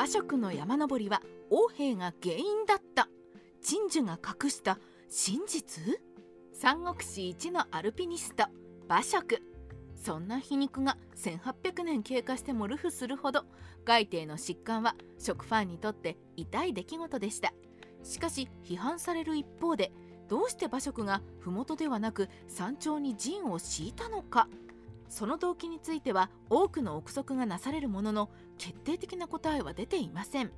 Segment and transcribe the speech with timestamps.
[0.00, 3.06] 馬謖の山登りは王兵が原因だった。
[3.60, 4.78] 鎮守が隠した
[5.10, 6.00] 真実？
[6.54, 8.44] 三国志一のアルピニスト
[8.88, 9.42] 馬謖
[9.94, 13.44] そんな皮肉が1800年経過しても流布するほど
[13.84, 17.52] 外帝の疾患は食ファンにとって痛い出来事でした。
[18.02, 19.92] しかし批判される一方で
[20.30, 24.48] どうして馬謖が麓ではなく山頂に陣を敷いたのか？
[25.10, 30.52] その動機については多くの憶測がなされるものの決定的な答えは出ていません。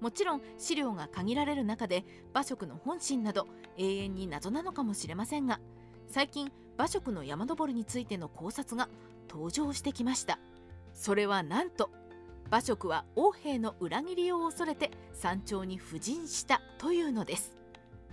[0.00, 5.60] もちろん資料が限られる中で馬謖の本心など永遠に謎なのかもしれませんが
[6.08, 8.88] 最近馬謖の山登りについての考察が
[9.28, 10.38] 登場してきました。
[10.94, 11.90] それはなんと
[12.46, 17.54] 馬謖は王兵の裏切りを恐れて山頂に布陣したというのです。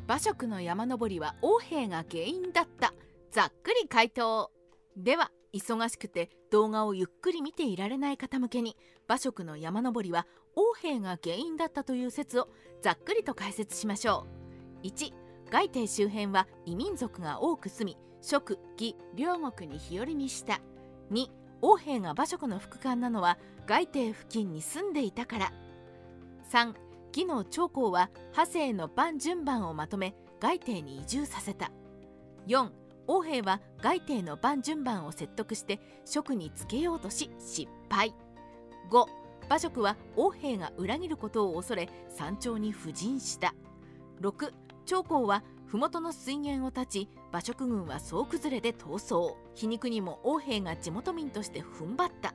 [0.06, 2.94] 馬謖の山登りは王兵が原因だった。
[3.32, 4.52] ざっくり回答。
[4.96, 8.76] では忙しくて動画をゆっくり見ていられない方向けに
[9.08, 12.50] 馬謖の山登りは王兵が原因だったという説を
[12.82, 14.26] ざっくりと解説しましょ
[14.84, 14.88] う。
[14.88, 15.14] 1
[15.50, 20.62] 外帝周辺は異民族が多く住み蜀義両国に日和にした。
[21.12, 21.28] 2
[21.62, 25.54] 王兵が馬謖の副官なのは外帝付近に住んでいたから。
[26.52, 26.74] 3
[27.14, 31.72] 義の長江は派生の番順番をまとめ外帝に移住させた。
[32.48, 32.70] 4
[33.08, 38.14] 王兵は外帝の番順番を説得して職につけようとし失敗。
[38.92, 39.06] 5
[39.48, 43.56] 馬謖は王兵が裏切ることを恐れ山頂に布陣した。
[44.22, 44.52] 6
[44.86, 49.36] 長江は麓の水源を断ち馬謖軍は総崩れで逃走。
[49.56, 52.34] 皮肉にも王兵が地元民として踏ん張った。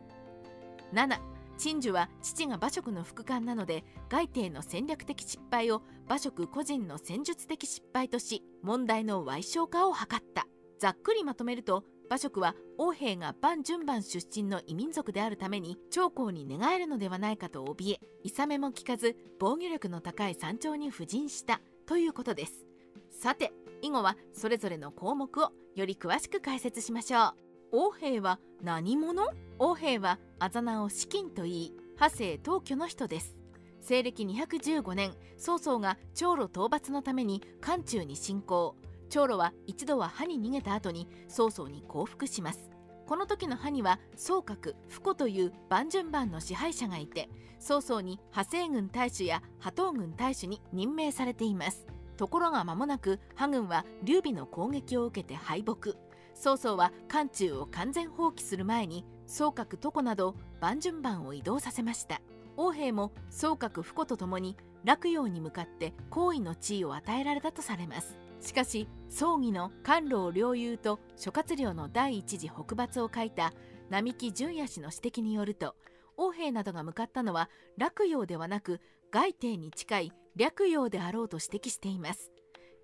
[0.94, 1.18] 7
[1.58, 10.46] 陳寿は父が馬謖の副官なので外帝の戦略的失敗を馬謖個人の戦術的失敗とし問題の賠償化を図った。
[10.82, 21.60] ざっくりまとめると馬謖は王兵が万順番出身の異民族であるために長江に寝返るのではないかと怯えいめも聞かず防御力の高い山頂に布陣した。
[21.86, 22.66] ということです。
[23.12, 27.34] さて以後はそれぞれの項目をより詳しく解説しましょう。
[27.70, 29.28] 王兵は何者？
[29.60, 33.36] 王兵はあざ名を資金といい派生当居の人です。
[33.80, 38.74] 西暦215年曹操が長路討伐のために漢中に侵攻
[39.12, 42.70] 長老は一度は歯に逃げた後に曹操に降伏します。
[43.06, 47.28] この時の歯には総閣不古という万順番の支配者がいて
[47.58, 51.84] 曹操に派生軍大使や波東軍大使に任命されています。
[52.16, 55.94] ところが間もなく波軍は劉備の攻撃を受けて敗北。
[56.32, 62.22] 曹操は漢中を完全放棄する前に総閣床など万順番を移動させました。
[62.56, 68.21] 王兵も総閣不古とともに洛陽に向かって皇位の地位を与えられたとされます。
[68.42, 73.52] しかし葬儀の官老領有と諸葛亮の第一次北伐を書いた
[73.88, 75.76] 並木淳也氏の指摘によると
[76.16, 77.48] 王兵などが向かったのは
[77.78, 78.80] 洛陽ではなく
[79.12, 82.32] 外帝に近い略陽であろうと指摘しています。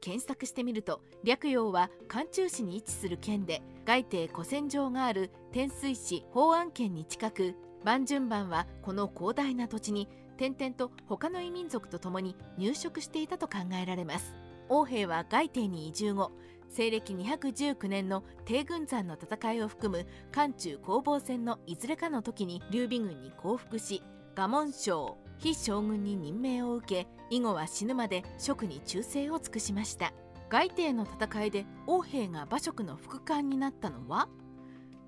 [0.01, 14.37] 検索してみると略陽は漢中市に位置する県で外帝古戦場がある天水市法安県に近く万順番はこの広大な土地に点々と他の異民族と共に入植していたと考えられます。
[14.69, 16.33] 王兵は外帝に移住後
[16.69, 24.03] 西暦219年の帝軍山の戦いを含む漢中攻防戦のいずれかの時に劉備軍に降伏し
[24.34, 30.12] 賀門将非将軍に任命を受け以後は死ぬまで職に忠誠を尽くしました。
[30.51, 34.29] 外帝の戦いで王兵が馬謖の副官になったのは？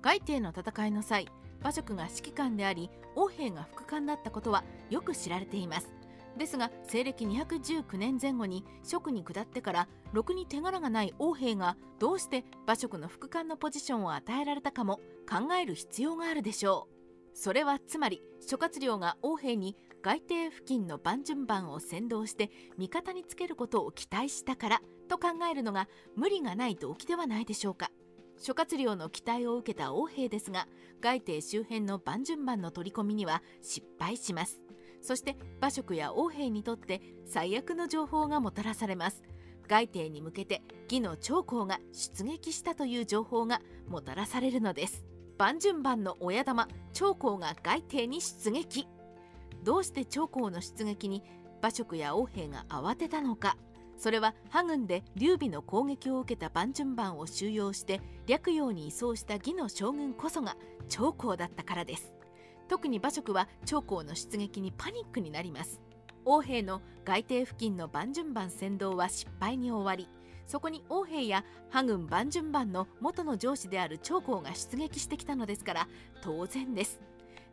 [0.03, 1.27] 外帝の戦いの際
[1.61, 5.93] 馬謖が指揮官であり王兵が副官だったことはよく知られています。
[6.37, 14.99] ですが西暦219年前後に職に下ってからろくに手柄がない王兵がどうして馬謖の副官のポジションを与えられたかも
[15.29, 17.01] 考える必要があるでしょう。
[17.33, 27.91] それはつまり諸葛亮が王兵に外帝付近の番順番を先導して味方につけることを期待したからと考えるのが無理がない動機ではないでしょうか。
[28.37, 30.67] 諸葛亮の期待を受けた王兵ですが
[30.99, 34.70] 外帝周辺の番順番の取り込みには失敗します。
[35.01, 39.23] そして馬謖や王兵にとって最悪の情報がもたらされます。
[39.67, 45.05] 外帝に向けて義の長江が出撃したという情報がもたらされるのです。
[45.37, 48.87] 番順番の親玉長江が外帝に出撃。
[49.63, 51.23] どうして長江の出撃に
[51.61, 53.57] 馬謖や王兵が慌てたのか。
[53.97, 60.57] それは破軍で劉備の攻撃を受けた番順番を収容して略陽に移送した義の将軍こそが
[60.89, 62.11] 長江だったからです。
[62.71, 65.81] 特に馬謖は長江の出撃にパニックになります。
[66.23, 70.07] 王兵の外邸付近の番順番先導は失敗に終わり
[70.47, 75.87] そこに王兵や羽軍番順番の元の上司である長江が出撃してきたのですから
[76.21, 77.01] 当然です。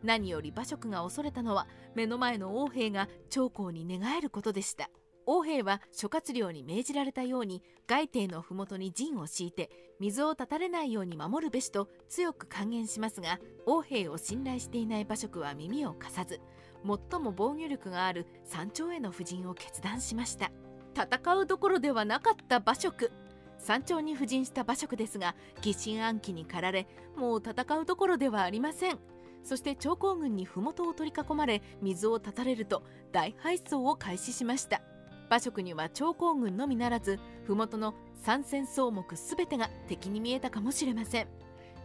[0.05, 1.67] 何より馬謖が恐れたのは
[1.97, 4.89] 目の前の王兵が長江に寝返ることでした。
[5.31, 9.69] 王兵は諸葛亮に命じられたように外邸の麓に陣を敷いて
[10.01, 16.41] 水を断たれないように守るべしと強く還元しますが王兵を信頼していない馬謖は耳を貸さず
[16.83, 20.51] 最も防御力がある山頂への布陣を決断しました。
[20.95, 23.11] 戦うどころではなかった馬謖。
[23.59, 26.87] 山頂に布陣した馬謖ですが疑心暗鬼に駆られ
[27.17, 28.99] もう戦うどころではありません。
[29.45, 32.83] そして長江軍に麓を取り囲まれ水を断たれると
[33.13, 34.81] 大敗走を開始しました。
[35.29, 41.29] 馬謖には長江軍のみならず麓の参戦草木すべてが敵に見えたかもしれません。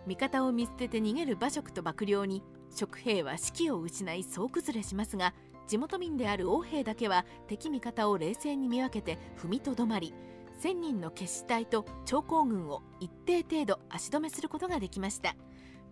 [0.05, 2.43] 味方を見捨てて逃げる馬謖と幕僚に
[2.75, 5.33] 職兵は士気を失い総崩れしますが
[5.67, 10.13] 地元民である王兵だけは敵味方を冷静に見分けて踏みとどまり
[10.61, 15.35] 1000人の決死隊と長江軍を一定程度足止めすることができました。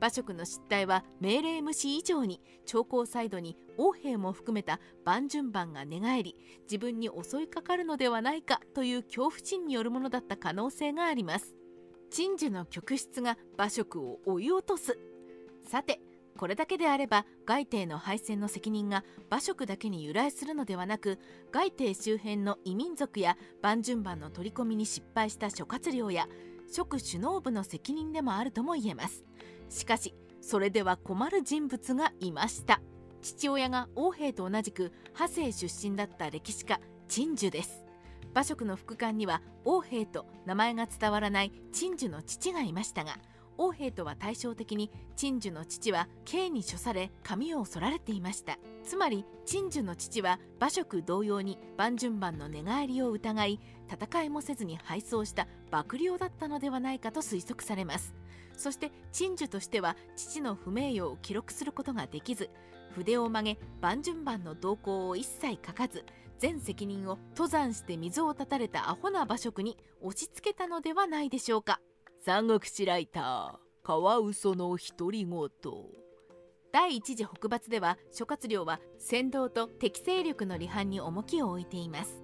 [0.01, 11.55] 馬謖の失態は命令無視以上に長江サイドに王兵も含めた万順番が寝返り自分に襲いかかるのではないかという恐怖心によるものだった可能性があります。
[12.09, 14.97] 鎮守の曲室が馬謖を追い落とす。
[15.69, 16.01] さて
[16.35, 21.19] これだけであれば外邸の敗戦の責任が馬謖だけに由来するのではなく
[21.51, 26.27] 外邸周辺の異民族や万順番の取り込みに失敗した諸葛亮や
[26.71, 29.23] 諸首脳部の責任でもあるとも言えます。
[29.71, 32.81] しかしそれでは困る人物がいました。
[33.21, 37.85] 父親が王兵と同じく派生出身だった歴史家陳寿です。
[38.33, 43.17] 馬謖の副官には王兵と名前が伝わらない陳寿の父がいましたが
[43.57, 48.57] 王兵とは対照的に陳寿の父は刑に処され髪を剃られていました。
[48.83, 53.59] つまり陳寿の父は馬謖同様に万順番の寝返りを疑い
[53.91, 58.15] 戦いもせずに敗走した幕僚だったのではないかと推測されます。
[58.61, 62.51] そして陳寿としては父の不名誉を記録することができず
[62.91, 66.05] 筆を曲げ万順番の動向を一切書かず
[66.37, 71.79] 全責任を登山して水を断たれたアホな馬謖に押し付けたのではないでしょうか。
[72.23, 75.49] 三国志ライターカワウソの独り言。
[76.71, 82.23] 第一次北伐では諸葛亮は先導と敵勢力の離反に重きを置いています。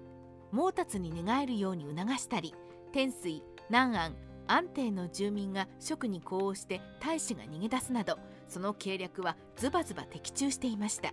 [0.52, 2.54] 毛達に寝返るように促したり
[2.92, 8.18] 天水南安安定の住民が職に呼応して大使が逃げ出すなど
[8.48, 11.12] その計略はズバズバ的中していました。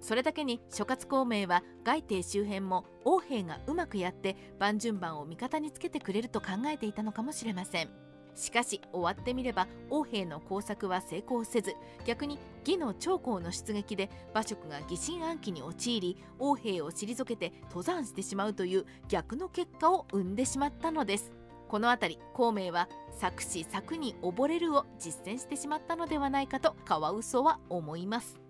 [0.00, 7.88] それだけに諸葛孔明は外邸周辺も王兵がうまくやって万順番を味方につけてくれると考えていたのかもしれません。
[8.34, 11.74] しかし終わってみれば王兵の工作は成功せず
[12.06, 21.30] 逆に義の長江の出撃で馬謖が疑心暗鬼に陥り王兵を退けて登山してしまうという逆の結果を生んでしまったのです。
[21.72, 22.86] この辺り孔明は
[23.18, 28.41] 作詞作に溺れるを実践してしまったのではないかとカワウソは思います。